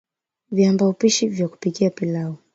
Viambaupishi 0.51 1.27
vya 1.27 1.47
kupikia 1.47 1.89
pilau 1.89 2.35